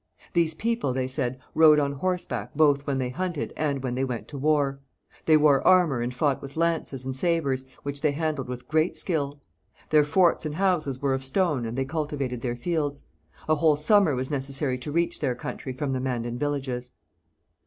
These 0.33 0.55
people, 0.55 0.93
they 0.93 1.07
said, 1.07 1.39
rode 1.53 1.77
on 1.77 1.93
horseback 1.93 2.49
both 2.55 2.87
when 2.87 2.97
they 2.97 3.11
hunted 3.11 3.53
and 3.55 3.83
when 3.83 3.93
they 3.93 4.03
went 4.03 4.27
to 4.29 4.37
war; 4.39 4.79
they 5.25 5.37
wore 5.37 5.61
armour 5.61 6.01
and 6.01 6.11
fought 6.11 6.41
with 6.41 6.57
lances 6.57 7.05
and 7.05 7.15
sabres, 7.15 7.65
which 7.83 8.01
they 8.01 8.09
handled 8.13 8.47
with 8.47 8.67
great 8.67 8.97
skill. 8.97 9.39
Their 9.91 10.03
forts 10.03 10.43
and 10.43 10.55
houses 10.55 11.03
were 11.03 11.13
of 11.13 11.23
stone 11.23 11.67
and 11.67 11.77
they 11.77 11.85
cultivated 11.85 12.41
their 12.41 12.55
fields. 12.55 13.03
A 13.47 13.53
whole 13.53 13.75
summer 13.75 14.15
was 14.15 14.31
necessary 14.31 14.79
to 14.79 14.91
reach 14.91 15.19
their 15.19 15.35
country 15.35 15.71
from 15.71 15.93
the 15.93 15.99
Mandan 15.99 16.39
villages. 16.39 16.93